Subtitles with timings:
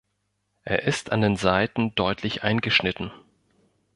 [0.63, 3.11] Er ist an den Seiten deutlich eingeschnitten.